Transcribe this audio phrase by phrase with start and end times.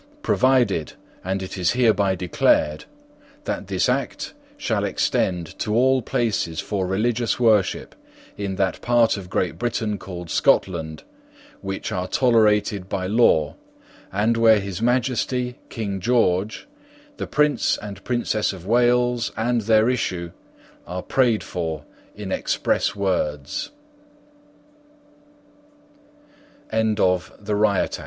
[0.01, 0.07] X.
[0.23, 2.85] Provided, and it is hereby declared,
[3.43, 7.93] That this act shall extend to all places for religious worship,
[8.35, 11.03] in that part of Great Britain called Scotland,
[11.61, 13.53] which are tolerated by law,
[14.11, 16.67] and where his majesty King George,
[17.17, 20.31] the prince and princess of Wales, and their issue,
[20.87, 21.83] are prayed for
[22.15, 22.39] in e